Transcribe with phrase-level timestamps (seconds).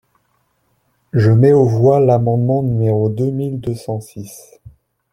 [1.13, 4.59] Je mets aux voix l’amendement numéro deux mille deux cent six.